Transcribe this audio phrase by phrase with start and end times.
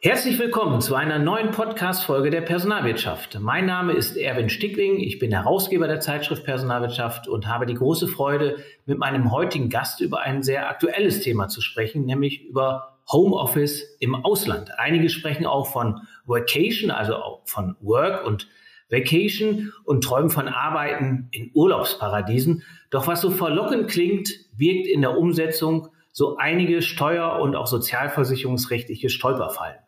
[0.00, 3.40] Herzlich willkommen zu einer neuen Podcast-Folge der Personalwirtschaft.
[3.40, 5.00] Mein Name ist Erwin Stickling.
[5.00, 10.00] Ich bin Herausgeber der Zeitschrift Personalwirtschaft und habe die große Freude, mit meinem heutigen Gast
[10.00, 14.70] über ein sehr aktuelles Thema zu sprechen, nämlich über Homeoffice im Ausland.
[14.78, 18.46] Einige sprechen auch von Workation, also auch von Work und
[18.90, 22.62] Vacation und träumen von Arbeiten in Urlaubsparadiesen.
[22.90, 29.08] Doch was so verlockend klingt, birgt in der Umsetzung so einige steuer- und auch sozialversicherungsrechtliche
[29.08, 29.78] Stolperfallen.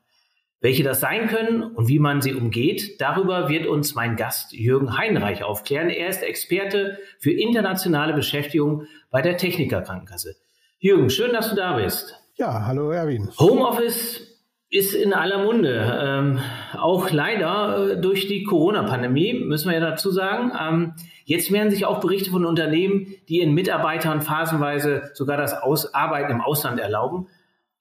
[0.63, 4.99] Welche das sein können und wie man sie umgeht, darüber wird uns mein Gast Jürgen
[4.99, 5.89] Heinreich aufklären.
[5.89, 10.37] Er ist Experte für internationale Beschäftigung bei der Techniker Krankenkasse.
[10.79, 12.15] Jürgen, schön, dass du da bist.
[12.37, 13.31] Ja, hallo Erwin.
[13.39, 14.31] Homeoffice
[14.71, 15.99] ist in aller Munde.
[16.01, 16.41] Ähm,
[16.79, 20.53] auch leider äh, durch die Corona-Pandemie, müssen wir ja dazu sagen.
[20.59, 20.93] Ähm,
[21.25, 26.33] jetzt mehren sich auch Berichte von Unternehmen, die ihren Mitarbeitern phasenweise sogar das Aus Arbeiten
[26.33, 27.29] im Ausland erlauben.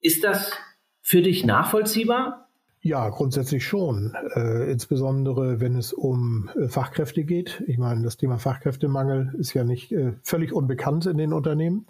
[0.00, 0.52] Ist das
[1.00, 2.49] für dich nachvollziehbar?
[2.82, 4.14] Ja, grundsätzlich schon.
[4.34, 7.62] Äh, insbesondere wenn es um äh, Fachkräfte geht.
[7.66, 11.86] Ich meine, das Thema Fachkräftemangel ist ja nicht äh, völlig unbekannt in den Unternehmen.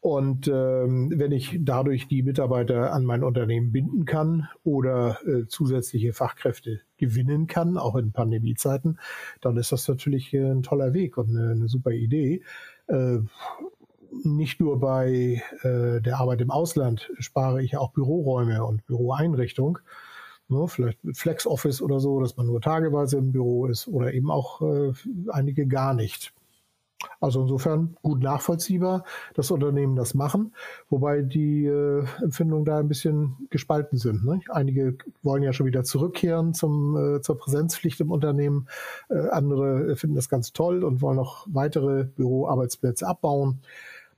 [0.00, 6.12] Und ähm, wenn ich dadurch die Mitarbeiter an mein Unternehmen binden kann oder äh, zusätzliche
[6.12, 8.98] Fachkräfte gewinnen kann, auch in Pandemiezeiten,
[9.40, 12.42] dann ist das natürlich äh, ein toller Weg und eine, eine super Idee.
[12.88, 13.18] Äh,
[14.22, 19.78] nicht nur bei äh, der Arbeit im Ausland spare ich auch Büroräume und Büroeinrichtung.
[20.50, 24.12] Ne, vielleicht mit Flex Office oder so, dass man nur tageweise im Büro ist oder
[24.12, 24.92] eben auch äh,
[25.28, 26.32] einige gar nicht.
[27.20, 30.54] Also insofern gut nachvollziehbar, dass Unternehmen das machen,
[30.88, 34.24] wobei die äh, Empfindungen da ein bisschen gespalten sind.
[34.24, 34.40] Ne?
[34.50, 38.68] Einige wollen ja schon wieder zurückkehren zum, äh, zur Präsenzpflicht im Unternehmen,
[39.08, 43.60] äh, andere finden das ganz toll und wollen noch weitere Büroarbeitsplätze abbauen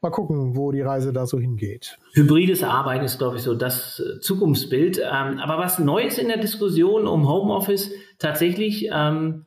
[0.02, 1.96] mal gucken, wo die Reise da so hingeht.
[2.14, 4.98] Hybrides Arbeiten ist, glaube ich, so das äh, Zukunftsbild.
[4.98, 9.46] Ähm, aber was Neues in der Diskussion um Homeoffice tatsächlich, ähm,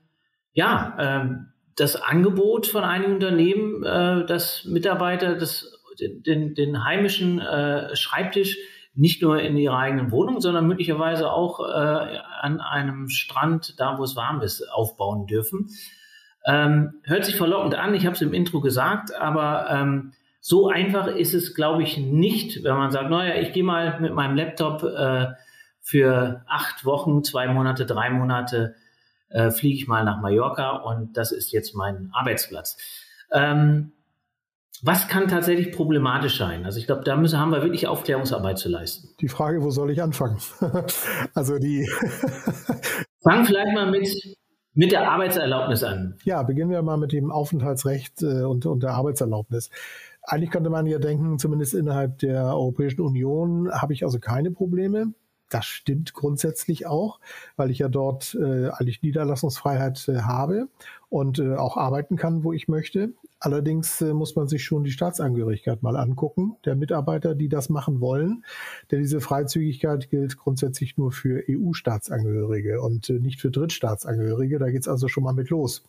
[0.53, 7.93] ja, ähm, das Angebot von einigen Unternehmen, äh, dass Mitarbeiter das, den, den heimischen äh,
[7.95, 8.57] Schreibtisch
[8.95, 14.03] nicht nur in ihrer eigenen Wohnung, sondern möglicherweise auch äh, an einem Strand, da wo
[14.03, 15.67] es warm ist, aufbauen dürfen.
[16.45, 20.13] Ähm, hört sich verlockend an, ich habe es im Intro gesagt, aber ähm,
[20.47, 24.13] so einfach ist es, glaube ich, nicht, wenn man sagt, naja, ich gehe mal mit
[24.13, 25.29] meinem Laptop äh,
[25.81, 28.75] für acht Wochen, zwei Monate, drei Monate,
[29.29, 32.77] äh, fliege ich mal nach Mallorca und das ist jetzt mein Arbeitsplatz.
[33.31, 33.93] Ähm,
[34.83, 36.63] was kann tatsächlich problematisch sein?
[36.63, 39.15] Also ich glaube, da müssen, haben wir wirklich Aufklärungsarbeit zu leisten.
[39.21, 40.37] Die Frage, wo soll ich anfangen?
[41.33, 41.89] also die.
[43.23, 44.07] Fang vielleicht mal mit,
[44.75, 46.19] mit der Arbeitserlaubnis an.
[46.23, 49.71] Ja, beginnen wir mal mit dem Aufenthaltsrecht äh, und, und der Arbeitserlaubnis.
[50.27, 55.13] Eigentlich könnte man ja denken, zumindest innerhalb der Europäischen Union habe ich also keine Probleme.
[55.49, 57.19] Das stimmt grundsätzlich auch,
[57.55, 60.69] weil ich ja dort äh, eigentlich Niederlassungsfreiheit äh, habe
[61.09, 63.13] und äh, auch arbeiten kann, wo ich möchte.
[63.39, 68.01] Allerdings äh, muss man sich schon die Staatsangehörigkeit mal angucken, der Mitarbeiter, die das machen
[68.01, 68.43] wollen.
[68.89, 74.57] Denn diese Freizügigkeit gilt grundsätzlich nur für EU-Staatsangehörige und äh, nicht für Drittstaatsangehörige.
[74.57, 75.83] Da geht es also schon mal mit los.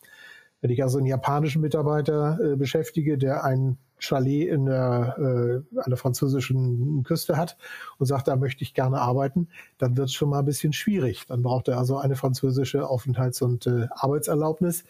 [0.61, 5.91] Wenn ich also einen japanischen Mitarbeiter äh, beschäftige, der ein Chalet in der, äh, an
[5.91, 7.57] der französischen Küste hat
[7.99, 9.49] und sagt, da möchte ich gerne arbeiten,
[9.79, 11.27] dann wird es schon mal ein bisschen schwierig.
[11.27, 14.85] Dann braucht er also eine französische Aufenthalts- und äh, Arbeitserlaubnis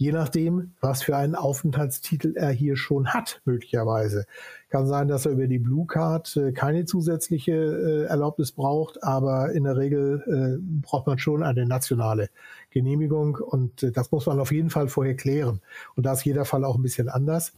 [0.00, 4.24] je nachdem, was für einen Aufenthaltstitel er hier schon hat, möglicherweise.
[4.70, 9.52] Kann sein, dass er über die Blue Card äh, keine zusätzliche äh, Erlaubnis braucht, aber
[9.52, 12.30] in der Regel äh, braucht man schon eine nationale
[12.70, 15.60] Genehmigung und äh, das muss man auf jeden Fall vorher klären.
[15.96, 17.52] Und da ist jeder Fall auch ein bisschen anders.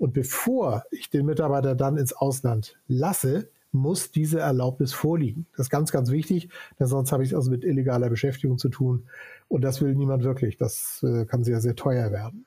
[0.00, 5.44] Und bevor ich den Mitarbeiter dann ins Ausland lasse, muss diese Erlaubnis vorliegen.
[5.52, 8.70] Das ist ganz, ganz wichtig, denn sonst habe ich es also mit illegaler Beschäftigung zu
[8.70, 9.10] tun.
[9.48, 10.56] Und das will niemand wirklich.
[10.56, 12.46] Das äh, kann sehr, sehr teuer werden.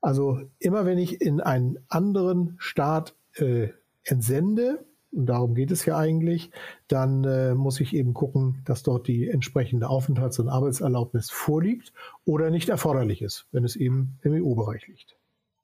[0.00, 3.70] Also immer wenn ich in einen anderen Staat äh,
[4.04, 6.52] entsende, und darum geht es ja eigentlich,
[6.86, 11.92] dann äh, muss ich eben gucken, dass dort die entsprechende Aufenthalts- und Arbeitserlaubnis vorliegt
[12.24, 15.17] oder nicht erforderlich ist, wenn es eben im EU-Bereich liegt.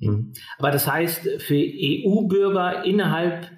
[0.04, 0.32] Mhm.
[0.58, 3.50] Aber das heißt, für EU-Bürger innerhalb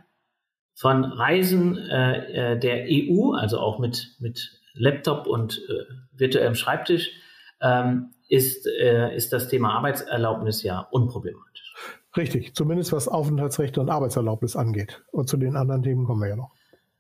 [0.75, 7.11] von Reisen äh, äh der EU, also auch mit, mit Laptop und äh, virtuellem Schreibtisch,
[7.61, 11.75] ähm, ist, äh, ist das Thema Arbeitserlaubnis ja unproblematisch.
[12.17, 15.03] Richtig, zumindest was Aufenthaltsrechte und Arbeitserlaubnis angeht.
[15.13, 16.53] Und zu den anderen Themen kommen wir ja noch.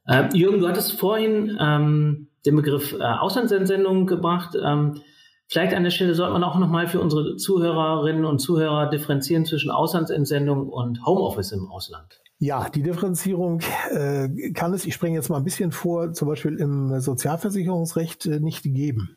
[0.08, 4.56] Ähm, Jürgen, du hattest vorhin ähm, den Begriff äh, Auslandsentsendung gebracht.
[4.62, 5.00] Ähm,
[5.48, 9.70] Vielleicht an der Stelle sollte man auch nochmal für unsere Zuhörerinnen und Zuhörer differenzieren zwischen
[9.70, 12.20] Auslandsentsendung und Homeoffice im Ausland.
[12.38, 13.60] Ja, die Differenzierung
[13.90, 18.40] äh, kann es, ich springe jetzt mal ein bisschen vor, zum Beispiel im Sozialversicherungsrecht äh,
[18.40, 19.16] nicht geben.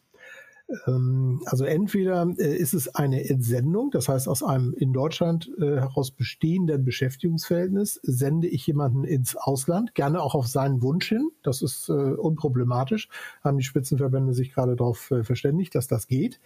[0.88, 5.78] Ähm, also entweder äh, ist es eine Entsendung, das heißt aus einem in Deutschland äh,
[5.78, 11.30] heraus bestehenden Beschäftigungsverhältnis sende ich jemanden ins Ausland, gerne auch auf seinen Wunsch hin.
[11.44, 13.10] Das ist äh, unproblematisch.
[13.44, 16.40] Haben die Spitzenverbände sich gerade darauf verständigt, dass das geht.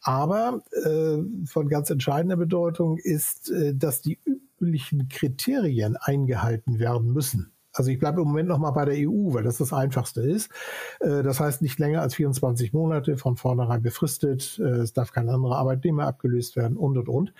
[0.00, 0.62] Aber
[1.44, 7.51] von ganz entscheidender Bedeutung ist, dass die üblichen Kriterien eingehalten werden müssen.
[7.72, 10.50] Also ich bleibe im Moment noch mal bei der EU, weil das das Einfachste ist.
[11.00, 14.60] Äh, das heißt nicht länger als 24 Monate von vornherein befristet.
[14.62, 17.34] Äh, es darf kein anderer Arbeitnehmer abgelöst werden und und und,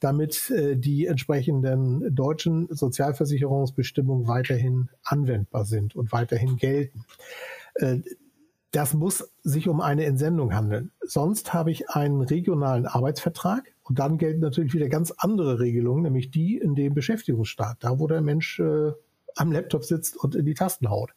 [0.00, 7.04] damit äh, die entsprechenden deutschen Sozialversicherungsbestimmungen weiterhin anwendbar sind und weiterhin gelten.
[8.70, 10.90] Das muss sich um eine Entsendung handeln.
[11.00, 16.30] Sonst habe ich einen regionalen Arbeitsvertrag und dann gelten natürlich wieder ganz andere Regelungen, nämlich
[16.30, 18.60] die in dem Beschäftigungsstaat, da wo der Mensch
[19.36, 21.12] am Laptop sitzt und in die Tasten haut.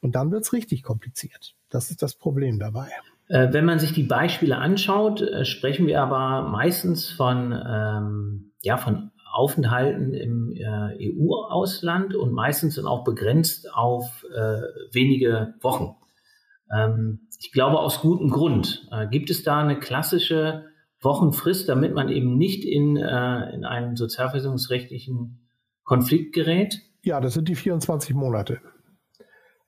[0.00, 1.54] Und dann wird es richtig kompliziert.
[1.70, 2.88] Das ist das Problem dabei.
[3.28, 8.76] Äh, wenn man sich die Beispiele anschaut, äh, sprechen wir aber meistens von, ähm, ja,
[8.76, 14.60] von Aufenthalten im äh, EU-Ausland und meistens dann auch begrenzt auf äh,
[14.92, 15.96] wenige Wochen.
[16.70, 18.86] Ähm, ich glaube aus gutem Grund.
[18.90, 20.66] Äh, gibt es da eine klassische
[21.00, 25.48] Wochenfrist, damit man eben nicht in, äh, in einen sozialversicherungsrechtlichen
[25.82, 26.82] Konflikt gerät?
[27.02, 28.60] Ja, das sind die 24 Monate.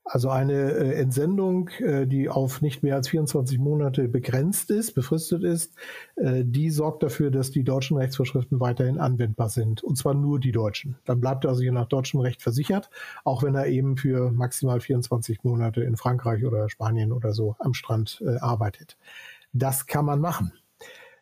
[0.06, 5.42] Also eine äh, Entsendung, äh, die auf nicht mehr als 24 Monate begrenzt ist, befristet
[5.42, 5.74] ist,
[6.16, 9.82] äh, die sorgt dafür, dass die deutschen Rechtsvorschriften weiterhin anwendbar sind.
[9.82, 10.96] Und zwar nur die deutschen.
[11.06, 12.90] Dann bleibt er also je nach deutschem Recht versichert,
[13.24, 17.72] auch wenn er eben für maximal 24 Monate in Frankreich oder Spanien oder so am
[17.72, 18.98] Strand arbeitet.
[19.54, 20.52] Das kann man machen.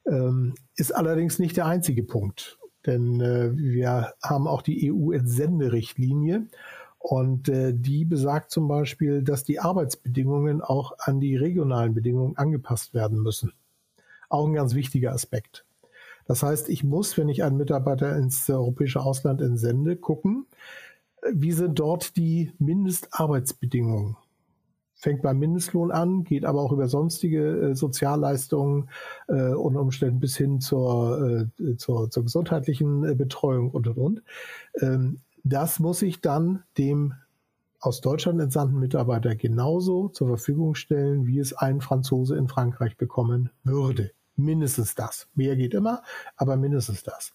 [0.06, 2.58] Ähm, ist allerdings nicht der einzige Punkt.
[2.86, 6.46] Denn äh, wir haben auch die EU-Entsenderichtlinie
[6.98, 12.94] und äh, die besagt zum Beispiel, dass die Arbeitsbedingungen auch an die regionalen Bedingungen angepasst
[12.94, 13.52] werden müssen.
[14.28, 15.64] Auch ein ganz wichtiger Aspekt.
[16.26, 20.46] Das heißt, ich muss, wenn ich einen Mitarbeiter ins europäische Ausland entsende, gucken,
[21.32, 24.16] wie sind dort die Mindestarbeitsbedingungen
[25.02, 28.88] fängt beim Mindestlohn an, geht aber auch über sonstige äh, Sozialleistungen
[29.26, 34.22] äh, und Umständen bis hin zur, äh, zur, zur, gesundheitlichen äh, Betreuung und und und.
[34.80, 37.14] Ähm, das muss ich dann dem
[37.80, 43.50] aus Deutschland entsandten Mitarbeiter genauso zur Verfügung stellen, wie es ein Franzose in Frankreich bekommen
[43.64, 44.12] würde.
[44.36, 45.26] Mindestens das.
[45.34, 46.02] Mehr geht immer,
[46.36, 47.34] aber mindestens das.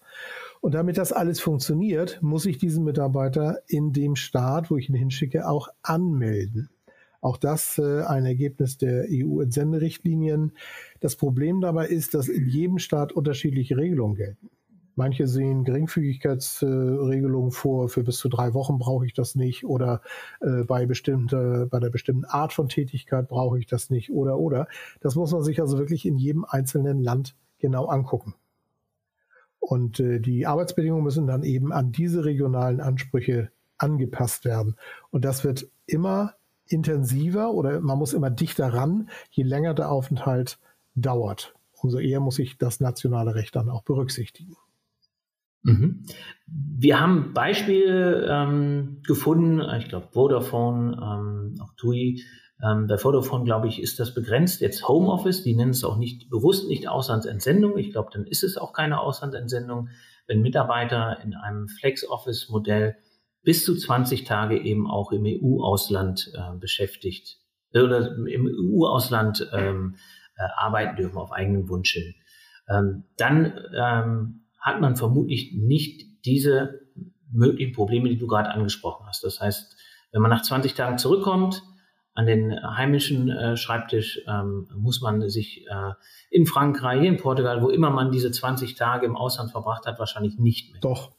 [0.62, 4.94] Und damit das alles funktioniert, muss ich diesen Mitarbeiter in dem Staat, wo ich ihn
[4.94, 6.70] hinschicke, auch anmelden.
[7.20, 10.52] Auch das äh, ein Ergebnis der EU-Entsenderichtlinien.
[11.00, 14.50] Das Problem dabei ist, dass in jedem Staat unterschiedliche Regelungen gelten.
[14.98, 20.02] Manche sehen Geringfügigkeitsregelungen vor, für bis zu drei Wochen brauche ich das nicht oder
[20.40, 24.66] äh, bei, bestimmter, bei der bestimmten Art von Tätigkeit brauche ich das nicht oder oder.
[25.00, 28.34] Das muss man sich also wirklich in jedem einzelnen Land genau angucken.
[29.60, 34.74] Und äh, die Arbeitsbedingungen müssen dann eben an diese regionalen Ansprüche angepasst werden.
[35.10, 36.34] Und das wird immer
[36.68, 40.58] intensiver oder man muss immer dichter ran, je länger der Aufenthalt
[40.94, 41.54] dauert.
[41.80, 44.56] Umso eher muss ich das nationale Recht dann auch berücksichtigen.
[45.62, 46.04] Mhm.
[46.46, 52.22] Wir haben Beispiele ähm, gefunden, ich glaube Vodafone, ähm, auch TUI.
[52.62, 54.60] Ähm, bei Vodafone, glaube ich, ist das begrenzt.
[54.60, 57.76] Jetzt Homeoffice, die nennen es auch nicht bewusst nicht Auslandsentsendung.
[57.78, 59.90] Ich glaube, dann ist es auch keine Auslandsentsendung,
[60.26, 62.96] wenn Mitarbeiter in einem Flex-Office-Modell
[63.42, 67.38] bis zu 20 Tage eben auch im EU-Ausland äh, beschäftigt
[67.72, 69.96] äh, oder im EU-Ausland ähm,
[70.36, 72.14] äh, arbeiten dürfen auf eigenen Wunsch hin.
[72.68, 76.80] Ähm, dann ähm, hat man vermutlich nicht diese
[77.30, 79.24] möglichen Probleme, die du gerade angesprochen hast.
[79.24, 79.76] Das heißt,
[80.12, 81.62] wenn man nach 20 Tagen zurückkommt,
[82.14, 85.92] an den heimischen äh, Schreibtisch ähm, muss man sich äh,
[86.30, 90.36] in Frankreich, in Portugal, wo immer man diese 20 Tage im Ausland verbracht hat, wahrscheinlich
[90.36, 90.80] nicht mehr.
[90.80, 91.12] Doch.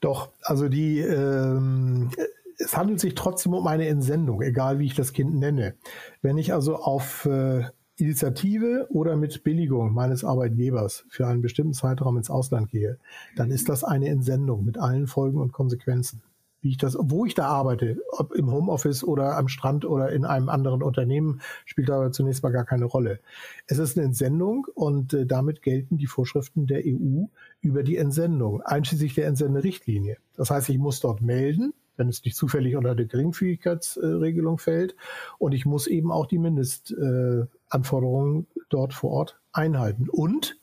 [0.00, 2.10] Doch, also die, ähm,
[2.58, 5.74] es handelt sich trotzdem um eine Entsendung, egal wie ich das Kind nenne.
[6.22, 7.64] Wenn ich also auf äh,
[7.96, 12.98] Initiative oder mit Billigung meines Arbeitgebers für einen bestimmten Zeitraum ins Ausland gehe,
[13.36, 16.22] dann ist das eine Entsendung mit allen Folgen und Konsequenzen
[16.60, 20.24] wie ich das, wo ich da arbeite, ob im Homeoffice oder am Strand oder in
[20.24, 23.20] einem anderen Unternehmen, spielt aber zunächst mal gar keine Rolle.
[23.66, 27.26] Es ist eine Entsendung und äh, damit gelten die Vorschriften der EU
[27.60, 30.16] über die Entsendung, einschließlich der Entsenderichtlinie.
[30.36, 34.96] Das heißt, ich muss dort melden, wenn es nicht zufällig unter die Geringfügigkeitsregelung fällt.
[35.38, 40.08] Und ich muss eben auch die Mindestanforderungen dort vor Ort einhalten.
[40.08, 40.58] Und,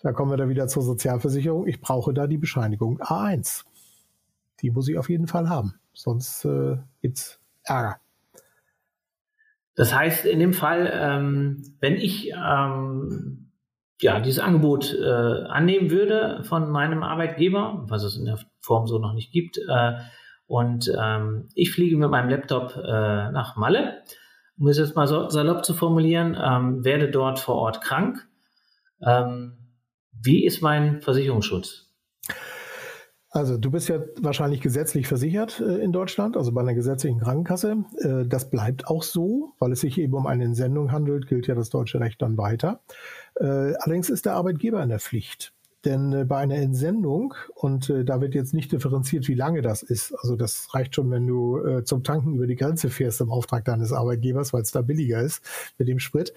[0.00, 3.64] da kommen wir da wieder zur Sozialversicherung, ich brauche da die Bescheinigung A1.
[4.64, 8.00] Die muss ich auf jeden Fall haben, sonst äh, gibt es Ärger.
[9.74, 13.50] Das heißt, in dem Fall, ähm, wenn ich ähm,
[14.00, 18.98] ja, dieses Angebot äh, annehmen würde von meinem Arbeitgeber, was es in der Form so
[18.98, 19.98] noch nicht gibt, äh,
[20.46, 24.02] und ähm, ich fliege mit meinem Laptop äh, nach Malle,
[24.58, 28.26] um es jetzt mal so salopp zu formulieren, ähm, werde dort vor Ort krank.
[29.02, 29.58] Ähm,
[30.10, 31.83] wie ist mein Versicherungsschutz?
[33.34, 37.84] Also du bist ja wahrscheinlich gesetzlich versichert äh, in Deutschland, also bei einer gesetzlichen Krankenkasse.
[37.98, 41.56] Äh, das bleibt auch so, weil es sich eben um eine Entsendung handelt, gilt ja
[41.56, 42.80] das deutsche Recht dann weiter.
[43.34, 45.52] Äh, allerdings ist der Arbeitgeber in der Pflicht.
[45.84, 50.34] Denn bei einer Entsendung, und da wird jetzt nicht differenziert, wie lange das ist, also
[50.34, 54.54] das reicht schon, wenn du zum Tanken über die Grenze fährst im Auftrag deines Arbeitgebers,
[54.54, 55.44] weil es da billiger ist
[55.76, 56.32] mit dem Sprit.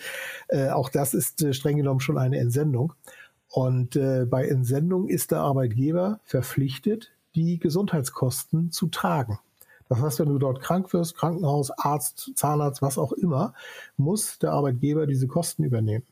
[0.73, 2.91] Auch das ist streng genommen schon eine Entsendung.
[3.49, 9.39] Und äh, bei Entsendung ist der Arbeitgeber verpflichtet, die Gesundheitskosten zu tragen.
[9.89, 13.53] Das heißt, wenn du dort krank wirst, Krankenhaus, Arzt, Zahnarzt, was auch immer,
[13.95, 16.03] muss der Arbeitgeber diese Kosten übernehmen.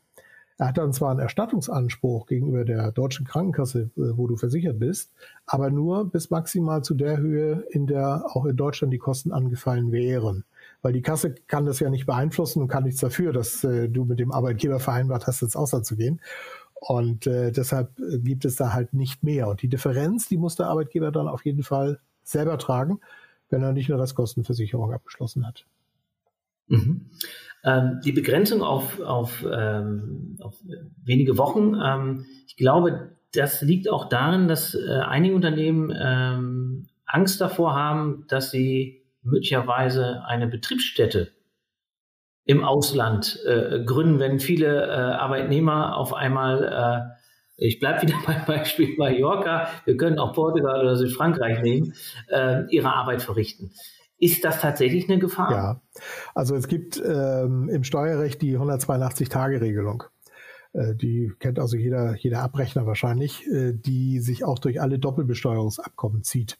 [0.58, 5.12] Er hat dann zwar einen Erstattungsanspruch gegenüber der deutschen Krankenkasse, äh, wo du versichert bist,
[5.44, 9.92] aber nur bis maximal zu der Höhe, in der auch in Deutschland die Kosten angefallen
[9.92, 10.44] wären.
[10.80, 14.04] Weil die Kasse kann das ja nicht beeinflussen und kann nichts dafür, dass äh, du
[14.04, 16.20] mit dem Arbeitgeber vereinbart hast, ins Ausland zu gehen.
[16.80, 19.48] Und äh, deshalb äh, gibt es da halt nicht mehr.
[19.48, 23.00] Und die Differenz, die muss der Arbeitgeber dann auf jeden Fall selber tragen,
[23.48, 25.64] wenn er nicht eine Restkostenversicherung abgeschlossen hat.
[26.68, 27.10] Mhm.
[27.64, 30.56] Ähm, die Begrenzung auf, auf, ähm, auf
[31.02, 37.40] wenige Wochen, ähm, ich glaube, das liegt auch darin, dass äh, einige Unternehmen ähm, Angst
[37.40, 41.32] davor haben, dass sie möglicherweise eine Betriebsstätte
[42.46, 47.10] im Ausland äh, gründen, wenn viele äh, Arbeitnehmer auf einmal,
[47.58, 51.92] äh, ich bleibe wieder beim Beispiel Mallorca, wir können auch Portugal oder Südfrankreich nehmen,
[52.28, 53.72] äh, ihre Arbeit verrichten.
[54.18, 55.52] Ist das tatsächlich eine Gefahr?
[55.52, 55.80] Ja,
[56.34, 60.04] also es gibt ähm, im Steuerrecht die 182-Tage-Regelung.
[60.72, 66.22] Äh, die kennt also jeder, jeder Abrechner wahrscheinlich, äh, die sich auch durch alle Doppelbesteuerungsabkommen
[66.22, 66.58] zieht.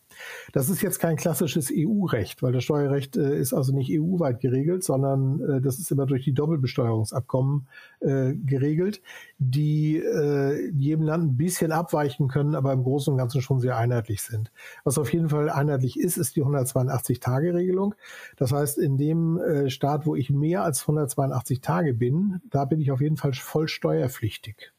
[0.52, 4.84] Das ist jetzt kein klassisches EU-Recht, weil das Steuerrecht äh, ist also nicht EU-weit geregelt,
[4.84, 7.68] sondern äh, das ist immer durch die Doppelbesteuerungsabkommen
[8.00, 9.00] äh, geregelt,
[9.38, 13.76] die äh, jedem Land ein bisschen abweichen können, aber im Großen und Ganzen schon sehr
[13.76, 14.50] einheitlich sind.
[14.84, 17.94] Was auf jeden Fall einheitlich ist, ist die 182-Tage-Regelung.
[18.36, 22.80] Das heißt, in dem äh, Staat, wo ich mehr als 182 Tage bin, da bin
[22.80, 24.72] ich auf jeden Fall voll steuerpflichtig.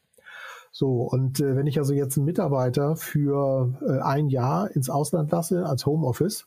[0.80, 5.32] So, und äh, wenn ich also jetzt einen Mitarbeiter für äh, ein Jahr ins Ausland
[5.32, 6.46] lasse als Homeoffice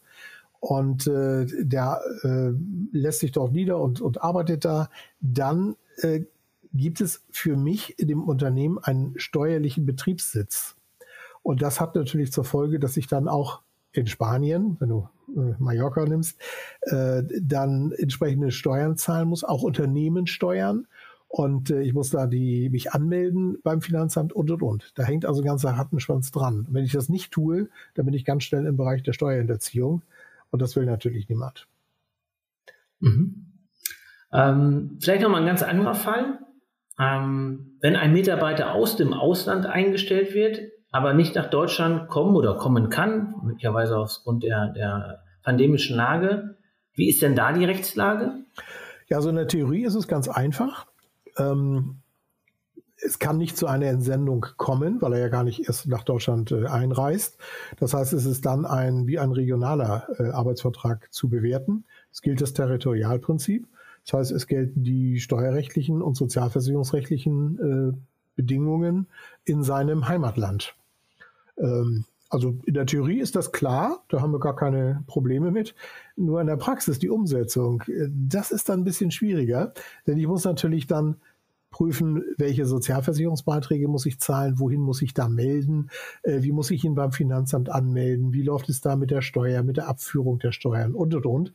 [0.61, 2.53] und äh, der äh,
[2.93, 4.89] lässt sich dort nieder und, und arbeitet da,
[5.21, 6.21] dann äh,
[6.73, 10.77] gibt es für mich in dem Unternehmen einen steuerlichen Betriebssitz.
[11.43, 15.57] Und das hat natürlich zur Folge, dass ich dann auch in Spanien, wenn du äh,
[15.59, 16.39] Mallorca nimmst,
[16.87, 20.87] dann entsprechende Steuern zahlen muss, auch Unternehmenssteuern.
[21.33, 24.99] Und äh, ich muss da die, mich anmelden beim Finanzamt und und und.
[24.99, 26.67] Da hängt also ein ganzer Rattenschwanz dran.
[26.67, 30.03] Und wenn ich das nicht tue, dann bin ich ganz schnell im Bereich der Steuerhinterziehung.
[30.51, 31.69] Und das will natürlich niemand.
[32.99, 33.47] Mhm.
[34.33, 36.41] Ähm, vielleicht nochmal ein ganz anderer Fall.
[36.99, 40.61] Ähm, wenn ein Mitarbeiter aus dem Ausland eingestellt wird,
[40.91, 46.57] aber nicht nach Deutschland kommen oder kommen kann, möglicherweise aufgrund der, der pandemischen Lage,
[46.95, 48.33] wie ist denn da die Rechtslage?
[49.07, 50.87] Ja, also in der Theorie ist es ganz einfach.
[51.40, 52.00] Ähm,
[53.02, 56.52] es kann nicht zu einer Entsendung kommen, weil er ja gar nicht erst nach Deutschland
[56.52, 57.38] äh, einreist.
[57.78, 61.85] Das heißt, es ist dann ein, wie ein regionaler äh, Arbeitsvertrag zu bewerten.
[62.12, 63.66] Es gilt das Territorialprinzip.
[64.04, 67.99] Das heißt, es gelten die steuerrechtlichen und sozialversicherungsrechtlichen äh,
[68.37, 69.06] Bedingungen
[69.44, 70.75] in seinem Heimatland.
[71.59, 75.75] Ähm, also in der Theorie ist das klar, da haben wir gar keine Probleme mit.
[76.16, 79.73] Nur in der Praxis, die Umsetzung, äh, das ist dann ein bisschen schwieriger,
[80.06, 81.16] denn ich muss natürlich dann
[81.71, 85.91] prüfen, welche Sozialversicherungsbeiträge muss ich zahlen, wohin muss ich da melden,
[86.23, 89.62] äh, wie muss ich ihn beim Finanzamt anmelden, wie läuft es da mit der Steuer,
[89.62, 91.53] mit der Abführung der Steuern und und und.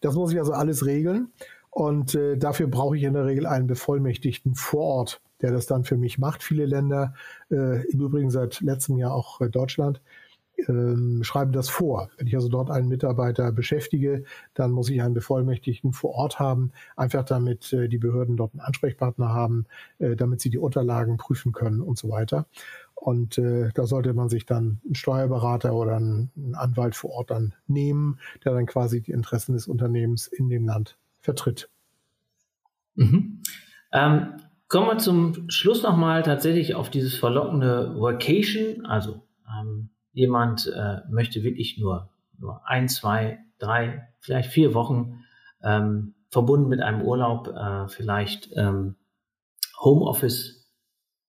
[0.00, 1.32] Das muss ich also alles regeln
[1.70, 5.84] und äh, dafür brauche ich in der Regel einen Bevollmächtigten vor Ort der das dann
[5.84, 6.42] für mich macht.
[6.42, 7.12] Viele Länder,
[7.50, 10.00] äh, im Übrigen seit letztem Jahr auch äh, Deutschland,
[10.68, 12.10] ähm, schreiben das vor.
[12.16, 16.72] Wenn ich also dort einen Mitarbeiter beschäftige, dann muss ich einen Bevollmächtigten vor Ort haben,
[16.96, 19.66] einfach damit äh, die Behörden dort einen Ansprechpartner haben,
[19.98, 22.46] äh, damit sie die Unterlagen prüfen können und so weiter.
[22.94, 27.54] Und äh, da sollte man sich dann einen Steuerberater oder einen Anwalt vor Ort dann
[27.66, 31.68] nehmen, der dann quasi die Interessen des Unternehmens in dem Land vertritt.
[32.94, 33.42] Mhm.
[33.92, 34.26] Ähm,
[34.68, 38.86] kommen wir zum Schluss nochmal tatsächlich auf dieses verlockende Vacation.
[38.86, 45.24] Also ähm, jemand äh, möchte wirklich nur, nur ein, zwei, drei, vielleicht vier Wochen
[45.62, 48.96] ähm, verbunden mit einem Urlaub, äh, vielleicht ähm,
[49.82, 50.66] Homeoffice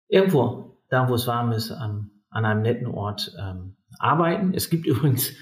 [0.07, 4.53] irgendwo da wo es warm ist, an, an einem netten Ort ähm, arbeiten.
[4.53, 5.33] Es gibt übrigens,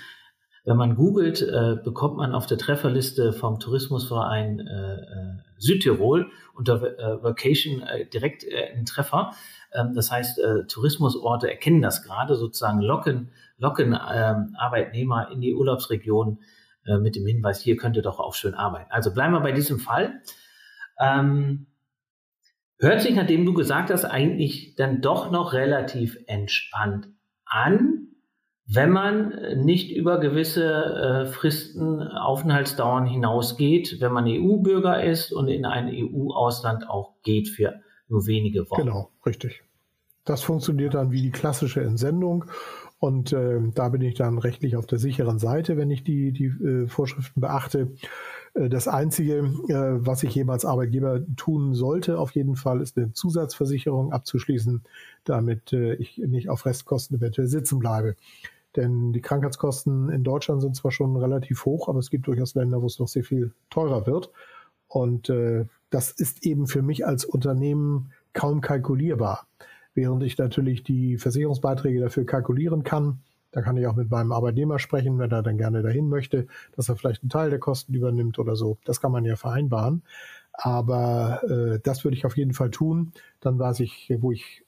[0.66, 6.82] wenn man googelt, äh, bekommt man auf der Trefferliste vom Tourismusverein äh, äh, Südtirol unter
[7.00, 9.32] äh, Vacation äh, direkt einen Treffer.
[9.78, 15.54] Ähm, das heißt, äh, Tourismusorte erkennen das gerade, sozusagen locken, locken äh, Arbeitnehmer in die
[15.54, 16.40] Urlaubsregion
[16.86, 18.92] äh, mit dem Hinweis, hier könnt ihr doch auch schön arbeiten.
[18.92, 20.22] Also bleiben wir bei diesem Fall.
[21.00, 21.68] Ähm,
[22.80, 27.10] hört sich, nachdem du gesagt hast, eigentlich dann doch noch relativ entspannt
[27.46, 28.08] an,
[28.70, 35.66] wenn man nicht über gewisse äh, Fristen, Aufenthaltsdauern hinausgeht, wenn man EU-Bürger ist und in
[35.66, 37.80] ein EU-Ausland auch geht für
[38.10, 38.82] nur wenige Wochen.
[38.82, 39.64] Genau, richtig.
[40.28, 42.44] Das funktioniert dann wie die klassische Entsendung.
[43.00, 46.48] Und äh, da bin ich dann rechtlich auf der sicheren Seite, wenn ich die, die
[46.48, 47.94] äh, Vorschriften beachte.
[48.54, 49.38] Äh, das Einzige,
[49.70, 54.84] äh, was ich jemals Arbeitgeber tun sollte, auf jeden Fall, ist eine Zusatzversicherung abzuschließen,
[55.24, 58.18] damit äh, ich nicht auf Restkosten eventuell sitzen bleibe.
[58.76, 62.82] Denn die Krankheitskosten in Deutschland sind zwar schon relativ hoch, aber es gibt durchaus Länder,
[62.82, 64.30] wo es noch sehr viel teurer wird.
[64.90, 65.32] Und
[65.90, 69.48] das ist eben für mich als Unternehmen kaum kalkulierbar.
[69.98, 73.18] Während ich natürlich die Versicherungsbeiträge dafür kalkulieren kann,
[73.52, 76.88] da kann ich auch mit meinem Arbeitnehmer sprechen, wenn er dann gerne dahin möchte, dass
[76.88, 78.78] er vielleicht einen Teil der Kosten übernimmt oder so.
[78.86, 80.04] Das kann man ja vereinbaren.
[80.54, 83.12] Aber äh, das würde ich auf jeden Fall tun.
[83.40, 84.64] Dann weiß ich, wo ich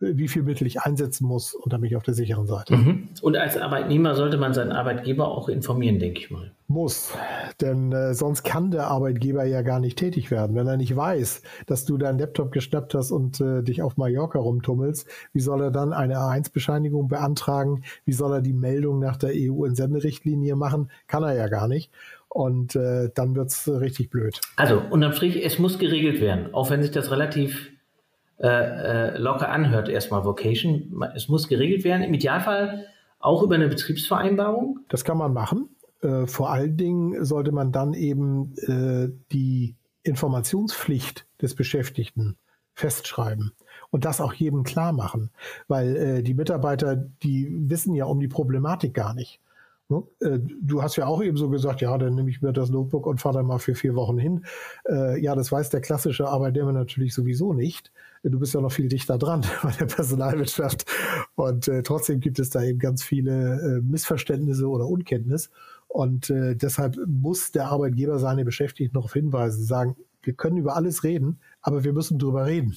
[0.00, 2.74] wie viel Mittel ich einsetzen muss und dann bin ich auf der sicheren Seite.
[2.74, 3.08] Mhm.
[3.20, 6.52] Und als Arbeitnehmer sollte man seinen Arbeitgeber auch informieren, denke ich mal.
[6.68, 7.12] Muss,
[7.60, 10.56] denn äh, sonst kann der Arbeitgeber ja gar nicht tätig werden.
[10.56, 14.38] Wenn er nicht weiß, dass du deinen Laptop geschnappt hast und äh, dich auf Mallorca
[14.38, 17.82] rumtummelst, wie soll er dann eine A1-Bescheinigung beantragen?
[18.04, 20.90] Wie soll er die Meldung nach der EU-Entsenderichtlinie machen?
[21.08, 21.90] Kann er ja gar nicht.
[22.28, 24.40] Und äh, dann es richtig blöd.
[24.56, 27.72] Also unterm Strich, es muss geregelt werden, auch wenn sich das relativ
[28.42, 31.04] äh, äh, locker anhört, erstmal Vocation.
[31.14, 32.86] Es muss geregelt werden, im Idealfall
[33.18, 34.80] auch über eine Betriebsvereinbarung.
[34.88, 35.68] Das kann man machen.
[36.00, 42.36] Äh, vor allen Dingen sollte man dann eben äh, die Informationspflicht des Beschäftigten
[42.72, 43.52] festschreiben
[43.90, 45.30] und das auch jedem klar machen,
[45.68, 49.40] weil äh, die Mitarbeiter, die wissen ja um die Problematik gar nicht.
[49.90, 50.02] Ne?
[50.20, 53.06] Äh, du hast ja auch eben so gesagt, ja, dann nehme ich mir das Notebook
[53.06, 54.44] und fahre da mal für vier Wochen hin.
[54.88, 57.92] Äh, ja, das weiß der klassische Arbeitnehmer natürlich sowieso nicht.
[58.22, 60.86] Du bist ja noch viel dichter dran bei der Personalwirtschaft.
[61.34, 65.50] Und äh, trotzdem gibt es da eben ganz viele Missverständnisse oder Unkenntnis.
[65.88, 71.40] Und deshalb muss der Arbeitgeber seine Beschäftigten darauf hinweisen, sagen, wir können über alles reden,
[71.62, 72.76] aber wir müssen drüber reden.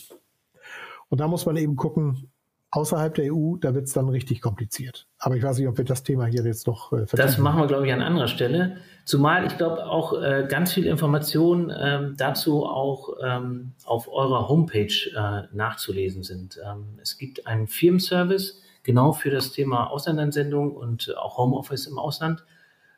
[1.09, 2.27] Und da muss man eben gucken,
[2.75, 5.05] Außerhalb der EU, da wird es dann richtig kompliziert.
[5.19, 7.67] Aber ich weiß nicht, ob wir das Thema hier jetzt noch äh, Das machen wir,
[7.67, 8.77] glaube ich, an anderer Stelle.
[9.05, 14.91] Zumal ich glaube auch äh, ganz viel Informationen ähm, dazu auch ähm, auf eurer Homepage
[15.15, 16.59] äh, nachzulesen sind.
[16.65, 22.43] Ähm, es gibt einen Firmenservice genau für das Thema Auslandansendung und auch Homeoffice im Ausland.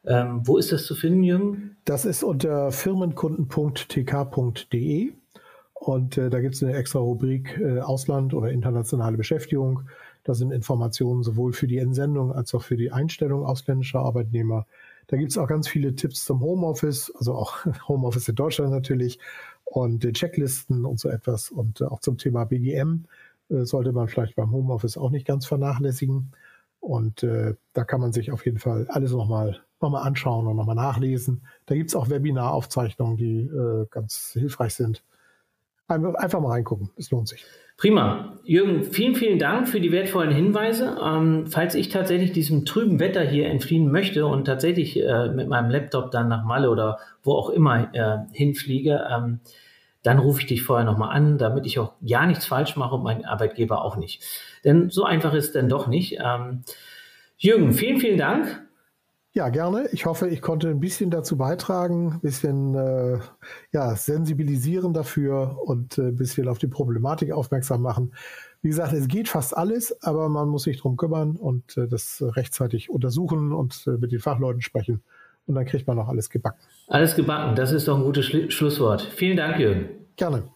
[0.05, 1.75] Ähm, wo ist das zu finden, Jürgen?
[1.83, 5.11] Das ist unter firmenkunden.tk.de.
[5.75, 9.83] Und äh, da gibt es eine extra Rubrik äh, Ausland oder internationale Beschäftigung.
[10.23, 14.65] Da sind Informationen sowohl für die Entsendung als auch für die Einstellung ausländischer Arbeitnehmer.
[15.07, 17.57] Da gibt es auch ganz viele Tipps zum Homeoffice, also auch
[17.87, 19.19] Homeoffice in Deutschland natürlich
[19.65, 21.51] und äh, Checklisten und so etwas.
[21.51, 23.05] Und äh, auch zum Thema BGM
[23.49, 26.31] äh, sollte man vielleicht beim Homeoffice auch nicht ganz vernachlässigen.
[26.79, 30.55] Und äh, da kann man sich auf jeden Fall alles nochmal noch mal anschauen und
[30.55, 31.41] nochmal nachlesen.
[31.65, 35.03] Da gibt es auch Webinaraufzeichnungen, die äh, ganz hilfreich sind.
[35.87, 37.45] Einfach mal reingucken, es lohnt sich.
[37.77, 38.39] Prima.
[38.45, 40.97] Jürgen, vielen, vielen Dank für die wertvollen Hinweise.
[41.03, 45.69] Ähm, falls ich tatsächlich diesem trüben Wetter hier entfliehen möchte und tatsächlich äh, mit meinem
[45.69, 49.41] Laptop dann nach Malle oder wo auch immer äh, hinfliege, ähm,
[50.03, 53.03] dann rufe ich dich vorher nochmal an, damit ich auch ja nichts falsch mache und
[53.03, 54.23] mein Arbeitgeber auch nicht.
[54.63, 56.17] Denn so einfach ist es dann doch nicht.
[56.23, 56.63] Ähm,
[57.37, 58.64] Jürgen, vielen, vielen Dank.
[59.35, 59.89] Ja, gerne.
[59.91, 63.19] Ich hoffe, ich konnte ein bisschen dazu beitragen, ein bisschen äh,
[63.73, 68.13] ja, sensibilisieren dafür und äh, ein bisschen auf die Problematik aufmerksam machen.
[68.61, 72.23] Wie gesagt, es geht fast alles, aber man muss sich darum kümmern und äh, das
[72.25, 75.03] rechtzeitig untersuchen und äh, mit den Fachleuten sprechen.
[75.47, 76.61] Und dann kriegt man auch alles gebacken.
[76.87, 79.01] Alles gebacken, das ist doch ein gutes Schlusswort.
[79.01, 79.89] Vielen Dank, Jürgen.
[80.15, 80.54] Gerne.